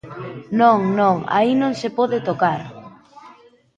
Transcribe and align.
Non, 0.59 0.79
non, 0.99 1.17
aí 1.35 1.51
non 1.61 1.73
se 1.81 1.89
pode 1.97 2.17
tocar. 2.29 2.61